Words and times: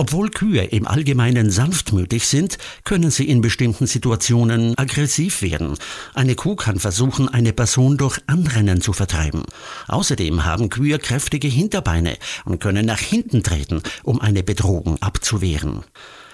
Obwohl 0.00 0.30
Kühe 0.30 0.62
im 0.62 0.86
Allgemeinen 0.86 1.50
sanftmütig 1.50 2.28
sind, 2.28 2.56
können 2.84 3.10
sie 3.10 3.28
in 3.28 3.40
bestimmten 3.40 3.88
Situationen 3.88 4.78
aggressiv 4.78 5.42
werden. 5.42 5.76
Eine 6.14 6.36
Kuh 6.36 6.54
kann 6.54 6.78
versuchen, 6.78 7.28
eine 7.28 7.52
Person 7.52 7.96
durch 7.96 8.20
Anrennen 8.28 8.80
zu 8.80 8.92
vertreiben. 8.92 9.42
Außerdem 9.88 10.44
haben 10.44 10.68
Kühe 10.70 11.00
kräftige 11.00 11.48
Hinterbeine 11.48 12.16
und 12.44 12.60
können 12.60 12.86
nach 12.86 13.00
hinten 13.00 13.42
treten, 13.42 13.82
um 14.04 14.20
eine 14.20 14.44
Bedrohung 14.44 15.02
abzuwehren. 15.02 15.82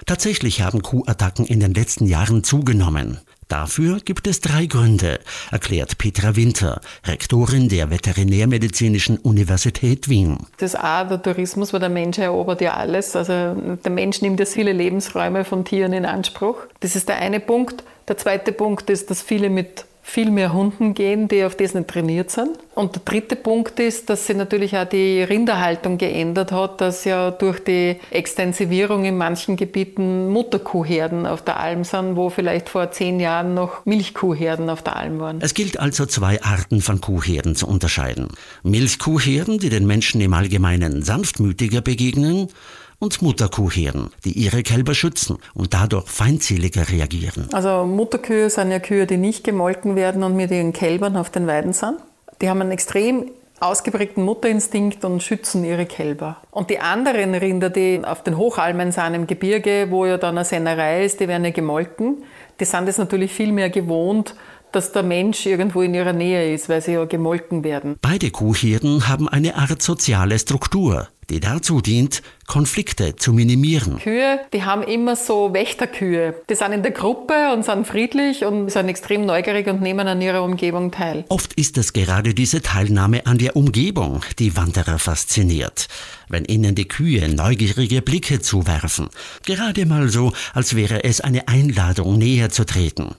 Tatsächlich 0.05 0.61
haben 0.61 0.83
Kuhattacken 0.83 1.47
in 1.47 1.59
den 1.59 1.73
letzten 1.73 2.05
Jahren 2.05 2.43
zugenommen. 2.43 3.17
Dafür 3.47 3.99
gibt 3.99 4.25
es 4.25 4.39
drei 4.39 4.65
Gründe, 4.65 5.19
erklärt 5.51 5.99
Petra 5.99 6.35
Winter, 6.35 6.81
Rektorin 7.05 7.69
der 7.69 7.91
Veterinärmedizinischen 7.91 9.17
Universität 9.17 10.09
Wien. 10.09 10.37
Das 10.57 10.75
auch 10.75 11.07
der 11.07 11.21
Tourismus, 11.21 11.71
weil 11.71 11.79
der 11.79 11.89
Mensch 11.89 12.17
erobert 12.17 12.61
ja 12.61 12.73
alles. 12.73 13.15
Also 13.15 13.33
der 13.33 13.91
Mensch 13.91 14.21
nimmt 14.21 14.39
ja 14.39 14.53
viele 14.53 14.73
Lebensräume 14.73 15.45
von 15.45 15.63
Tieren 15.63 15.93
in 15.93 16.05
Anspruch. 16.05 16.57
Das 16.79 16.95
ist 16.95 17.07
der 17.07 17.17
eine 17.17 17.39
Punkt. 17.39 17.83
Der 18.07 18.17
zweite 18.17 18.51
Punkt 18.51 18.89
ist, 18.89 19.11
dass 19.11 19.21
viele 19.21 19.49
mit 19.49 19.85
viel 20.07 20.29
mehr 20.29 20.53
Hunden 20.53 20.93
gehen, 20.93 21.27
die 21.27 21.43
auf 21.43 21.57
das 21.57 21.73
nicht 21.73 21.87
trainiert 21.87 22.29
sind. 22.29 22.51
Und 22.75 22.95
der 22.95 23.01
dritte 23.03 23.35
Punkt 23.35 23.79
ist, 23.79 24.07
dass 24.09 24.27
sich 24.27 24.37
natürlich 24.37 24.77
auch 24.77 24.85
die 24.85 25.23
Rinderhaltung 25.23 25.97
geändert 25.97 26.51
hat, 26.51 26.79
dass 26.79 27.05
ja 27.05 27.31
durch 27.31 27.59
die 27.63 27.97
Extensivierung 28.11 29.03
in 29.05 29.17
manchen 29.17 29.55
Gebieten 29.55 30.29
Mutterkuhherden 30.29 31.25
auf 31.25 31.41
der 31.41 31.59
Alm 31.59 31.83
sind, 31.83 32.15
wo 32.15 32.29
vielleicht 32.29 32.69
vor 32.69 32.91
zehn 32.91 33.19
Jahren 33.19 33.55
noch 33.55 33.83
Milchkuhherden 33.85 34.69
auf 34.69 34.83
der 34.83 34.95
Alm 34.95 35.19
waren. 35.19 35.39
Es 35.41 35.55
gilt 35.55 35.79
also 35.79 36.05
zwei 36.05 36.41
Arten 36.43 36.81
von 36.81 37.01
Kuhherden 37.01 37.55
zu 37.55 37.67
unterscheiden. 37.67 38.27
Milchkuhherden, 38.61 39.57
die 39.57 39.69
den 39.69 39.87
Menschen 39.87 40.21
im 40.21 40.33
Allgemeinen 40.33 41.01
sanftmütiger 41.01 41.81
begegnen, 41.81 42.49
und 42.99 43.21
Mutterkuhherden, 43.21 44.09
die 44.23 44.33
ihre 44.33 44.63
Kälber 44.63 44.93
schützen 44.93 45.37
und 45.53 45.73
dadurch 45.73 46.07
feindseliger 46.07 46.89
reagieren. 46.89 47.49
Also 47.51 47.85
Mutterkühe 47.85 48.49
sind 48.49 48.71
ja 48.71 48.79
Kühe, 48.79 49.05
die 49.05 49.17
nicht 49.17 49.43
gemolken 49.43 49.95
werden 49.95 50.23
und 50.23 50.35
mit 50.35 50.51
ihren 50.51 50.73
Kälbern 50.73 51.17
auf 51.17 51.29
den 51.29 51.47
Weiden 51.47 51.73
sind. 51.73 51.97
Die 52.41 52.49
haben 52.49 52.61
einen 52.61 52.71
extrem 52.71 53.31
ausgeprägten 53.59 54.23
Mutterinstinkt 54.23 55.05
und 55.05 55.23
schützen 55.23 55.63
ihre 55.63 55.85
Kälber. 55.85 56.37
Und 56.51 56.69
die 56.69 56.79
anderen 56.79 57.33
Rinder, 57.35 57.69
die 57.69 58.01
auf 58.03 58.23
den 58.23 58.37
Hochalmen 58.37 58.91
sind 58.91 59.13
im 59.13 59.27
Gebirge, 59.27 59.87
wo 59.89 60.05
ja 60.05 60.17
dann 60.17 60.37
eine 60.37 60.45
Sennerei 60.45 61.05
ist, 61.05 61.19
die 61.19 61.27
werden 61.27 61.45
ja 61.45 61.51
gemolken, 61.51 62.23
die 62.59 62.65
sind 62.65 62.87
es 62.89 62.97
natürlich 62.97 63.31
viel 63.31 63.51
mehr 63.51 63.69
gewohnt, 63.69 64.35
dass 64.75 64.91
der 64.91 65.03
Mensch 65.03 65.45
irgendwo 65.45 65.81
in 65.81 65.93
ihrer 65.93 66.11
Nähe 66.11 66.53
ist, 66.53 66.67
weil 66.67 66.81
sie 66.81 66.93
ja 66.93 67.05
gemolken 67.05 67.63
werden. 67.63 67.95
Beide 68.01 68.29
Kuhherden 68.29 69.07
haben 69.07 69.29
eine 69.29 69.55
Art 69.55 69.81
soziale 69.81 70.37
Struktur 70.37 71.07
die 71.29 71.39
dazu 71.39 71.81
dient, 71.81 72.21
Konflikte 72.47 73.15
zu 73.15 73.33
minimieren. 73.33 73.97
Kühe, 73.97 74.39
die 74.53 74.63
haben 74.63 74.83
immer 74.83 75.15
so 75.15 75.53
Wächterkühe. 75.53 76.35
Die 76.49 76.55
sind 76.55 76.71
in 76.73 76.83
der 76.83 76.91
Gruppe 76.91 77.51
und 77.53 77.65
sind 77.65 77.87
friedlich 77.87 78.45
und 78.45 78.69
sind 78.69 78.87
extrem 78.87 79.25
neugierig 79.25 79.67
und 79.67 79.81
nehmen 79.81 80.07
an 80.07 80.21
ihrer 80.21 80.43
Umgebung 80.43 80.91
teil. 80.91 81.25
Oft 81.29 81.53
ist 81.53 81.77
es 81.77 81.93
gerade 81.93 82.33
diese 82.33 82.61
Teilnahme 82.61 83.25
an 83.25 83.39
der 83.39 83.55
Umgebung, 83.55 84.21
die 84.37 84.55
Wanderer 84.55 84.99
fasziniert. 84.99 85.87
Wenn 86.29 86.45
ihnen 86.45 86.75
die 86.75 86.87
Kühe 86.87 87.27
neugierige 87.29 88.01
Blicke 88.01 88.41
zuwerfen. 88.41 89.09
Gerade 89.45 89.85
mal 89.85 90.09
so, 90.09 90.33
als 90.53 90.75
wäre 90.75 91.03
es 91.03 91.21
eine 91.21 91.47
Einladung, 91.47 92.17
näher 92.17 92.49
zu 92.49 92.65
treten. 92.65 93.15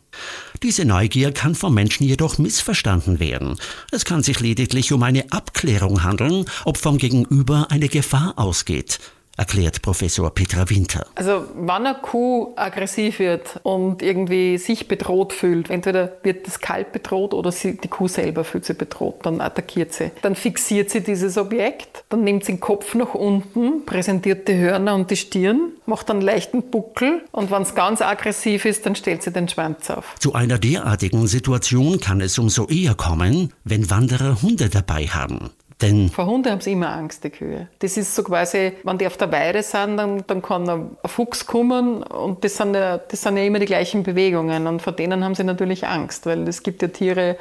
Diese 0.62 0.85
Neugier 0.85 1.33
kann 1.33 1.55
vom 1.55 1.75
Menschen 1.75 2.05
jedoch 2.05 2.39
missverstanden 2.39 3.21
werden. 3.21 3.59
Es 3.93 4.05
kann 4.05 4.23
sich 4.23 4.41
lediglich 4.41 4.93
um 4.93 5.03
eine 5.03 5.31
Abklärung 5.31 6.03
handeln, 6.03 6.47
ob 6.65 6.79
vom 6.79 6.98
Gegenüber 6.98 7.67
eine 7.71 7.89
Gefahr 7.89 8.35
ausgeht 8.37 8.98
erklärt 9.37 9.83
Professor 9.83 10.31
Petra 10.31 10.69
Winter. 10.71 11.07
Also 11.15 11.45
wenn 11.55 11.71
eine 11.71 11.97
Kuh 12.01 12.53
aggressiv 12.57 13.19
wird 13.19 13.61
und 13.63 14.03
irgendwie 14.03 14.59
sich 14.59 14.89
bedroht 14.89 15.33
fühlt, 15.33 15.71
entweder 15.71 16.17
wird 16.23 16.47
das 16.47 16.61
Kalb 16.61 16.93
bedroht 16.93 17.35
oder 17.35 17.53
sie, 17.53 17.77
die 17.77 17.89
Kuh 17.89 18.09
selber 18.09 18.45
fühlt 18.45 18.64
sich 18.64 18.79
bedroht, 18.79 19.25
dann 19.25 19.41
attackiert 19.41 19.92
sie. 19.92 20.11
Dann 20.23 20.35
fixiert 20.35 20.91
sie 20.91 21.03
dieses 21.03 21.36
Objekt, 21.36 22.05
dann 22.09 22.25
nimmt 22.25 22.45
sie 22.45 22.53
den 22.53 22.61
Kopf 22.61 22.95
nach 22.95 23.14
unten, 23.14 23.85
präsentiert 23.85 24.48
die 24.48 24.57
Hörner 24.57 24.95
und 24.95 25.11
die 25.11 25.17
Stirn, 25.17 25.73
macht 25.86 26.11
einen 26.11 26.20
leichten 26.20 26.70
Buckel 26.70 27.23
und 27.33 27.51
wenn 27.51 27.63
es 27.63 27.74
ganz 27.74 28.02
aggressiv 28.02 28.64
ist, 28.64 28.86
dann 28.86 28.97
stellt 28.97 29.23
sie 29.23 29.33
den 29.33 29.48
Schwanz 29.48 29.91
auf. 29.91 30.14
Zu 30.19 30.35
einer 30.35 30.58
derartigen 30.58 31.27
Situation 31.27 32.01
kann 32.01 32.20
es 32.20 32.39
umso 32.39 32.67
eher 32.67 32.95
kommen, 32.95 33.52
wenn 33.64 33.91
Wanderer 33.91 34.42
Hunde 34.42 34.69
dabei 34.69 35.07
haben. 35.07 35.51
Denn 35.83 36.08
Vor 36.08 36.27
Hunden 36.27 36.51
haben 36.51 36.61
sie 36.63 36.73
immer 36.73 36.89
Angst, 36.89 37.23
die 37.23 37.30
Kühe. 37.30 37.69
Das 37.80 37.98
ist 37.98 38.14
so 38.14 38.23
quasi, 38.23 38.73
wenn 38.83 38.97
die 38.97 39.07
auf 39.07 39.19
der 39.19 39.30
Weide 39.30 39.63
sind, 39.63 39.98
dann, 39.98 40.24
dann 40.27 40.41
kann 40.41 40.69
ein 40.69 40.97
Fuchs 41.05 41.47
kommen 41.47 42.03
und 42.03 42.45
das 42.45 42.57
sind, 42.57 42.74
ja, 42.74 42.97
das 42.97 43.20
sind 43.20 43.36
ja 43.36 43.45
immer 43.45 43.58
die 43.58 43.67
gleichen 43.67 44.03
Bewegungen 44.03 44.67
und 44.67 44.80
vor 44.80 44.95
denen 44.95 45.23
haben 45.23 45.35
sie 45.35 45.45
natürlich 45.45 45.86
Angst, 45.86 46.24
weil 46.24 46.48
es 46.48 46.63
gibt 46.63 46.80
ja 46.80 46.89
Tiere, 46.89 47.36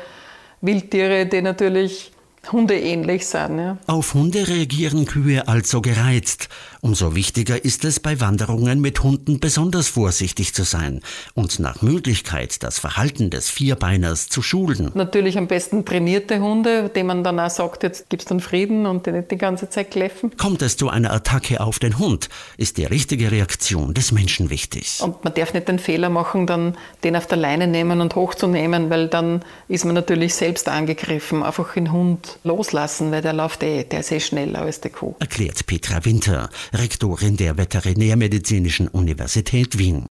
Wildtiere, 0.59 1.27
die 1.27 1.41
natürlich 1.41 2.11
Hunde 2.51 2.79
ähnlich 2.79 3.25
sind. 3.27 3.59
Ja. 3.59 3.77
Auf 3.87 4.13
Hunde 4.13 4.47
reagieren 4.47 5.05
Kühe 5.05 5.47
also 5.47 5.81
gereizt. 5.81 6.49
Umso 6.81 7.15
wichtiger 7.15 7.65
ist 7.65 7.83
es, 7.83 7.99
bei 7.99 8.19
Wanderungen 8.21 8.79
mit 8.79 9.01
Hunden 9.01 9.39
besonders 9.39 9.87
vorsichtig 9.87 10.53
zu 10.53 10.63
sein 10.63 11.01
und 11.33 11.59
nach 11.59 11.81
Möglichkeit 11.81 12.61
das 12.61 12.77
Verhalten 12.77 13.31
des 13.31 13.49
Vierbeiners 13.49 14.29
zu 14.29 14.41
schulen. 14.43 14.91
Natürlich 14.93 15.37
am 15.37 15.47
besten 15.47 15.83
trainierte 15.83 16.39
Hunde, 16.39 16.89
denen 16.89 17.07
man 17.07 17.23
dann 17.23 17.39
auch 17.39 17.49
sagt, 17.49 17.83
jetzt 17.83 18.09
gibt's 18.09 18.25
dann 18.25 18.39
Frieden 18.39 18.85
und 18.85 19.07
die 19.07 19.11
nicht 19.11 19.31
die 19.31 19.37
ganze 19.37 19.69
Zeit 19.69 19.91
kläffen. 19.91 20.37
Kommt 20.37 20.61
es 20.61 20.77
zu 20.77 20.89
einer 20.89 21.11
Attacke 21.11 21.59
auf 21.59 21.79
den 21.79 21.97
Hund, 21.97 22.29
ist 22.57 22.77
die 22.77 22.85
richtige 22.85 23.31
Reaktion 23.31 23.93
des 23.93 24.11
Menschen 24.11 24.51
wichtig. 24.51 24.99
Und 25.01 25.23
man 25.23 25.33
darf 25.33 25.53
nicht 25.53 25.67
den 25.67 25.79
Fehler 25.79 26.09
machen, 26.09 26.45
dann 26.45 26.77
den 27.03 27.15
auf 27.15 27.25
der 27.25 27.37
Leine 27.37 27.67
nehmen 27.67 27.99
und 28.01 28.15
hochzunehmen, 28.15 28.89
weil 28.89 29.07
dann 29.07 29.43
ist 29.67 29.85
man 29.85 29.95
natürlich 29.95 30.35
selbst 30.35 30.69
angegriffen. 30.69 31.41
Einfach 31.41 31.73
den 31.73 31.91
Hund 31.91 32.34
loslassen, 32.43 33.11
weil 33.11 33.21
der 33.21 33.33
läuft 33.33 33.63
eh, 33.63 33.83
der 33.83 34.01
ist 34.01 34.11
eh 34.11 34.19
schneller 34.19 34.61
als 34.61 34.81
die 34.81 34.89
Kuh. 34.89 35.15
Erklärt 35.19 35.65
Petra 35.65 36.03
Winter, 36.03 36.49
Rektorin 36.73 37.37
der 37.37 37.57
Veterinärmedizinischen 37.57 38.87
Universität 38.87 39.77
Wien. 39.77 40.03